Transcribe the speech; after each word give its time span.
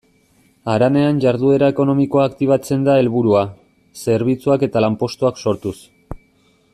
Haranean 0.75 1.19
jarduera 1.25 1.67
ekonomikoa 1.73 2.25
aktibatzea 2.31 2.79
da 2.89 2.97
helburua, 3.01 3.45
zerbitzuak 4.07 4.69
eta 4.69 4.83
lanpostuak 4.89 5.43
sortuz. 5.45 5.79